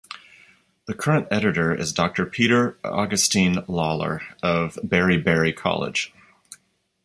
The 0.87 0.95
current 0.95 1.27
editor 1.29 1.75
is 1.75 1.93
Doctor 1.93 2.25
Peter 2.25 2.79
Augustine 2.83 3.63
Lawler 3.67 4.23
of 4.41 4.79
Berry 4.83 5.19
Berry 5.19 5.53
College. 5.53 6.11